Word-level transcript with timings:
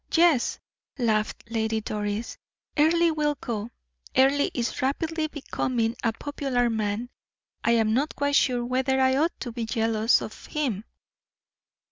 "Yes," 0.15 0.57
laughed 0.97 1.43
Lady 1.51 1.79
Doris, 1.79 2.35
"Earle 2.75 3.13
will 3.13 3.35
go. 3.39 3.69
Earle 4.17 4.49
is 4.51 4.81
rapidly 4.81 5.27
becoming 5.27 5.95
a 6.03 6.11
popular 6.11 6.71
man. 6.71 7.11
I 7.63 7.73
am 7.73 7.93
not 7.93 8.15
quite 8.15 8.35
sure 8.35 8.65
whether 8.65 8.99
I 8.99 9.11
ought 9.15 9.37
not 9.37 9.39
to 9.41 9.51
be 9.51 9.67
jealous 9.67 10.19
of 10.21 10.47
him. 10.47 10.85